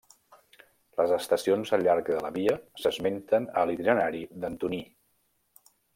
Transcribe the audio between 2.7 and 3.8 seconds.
s'esmenten a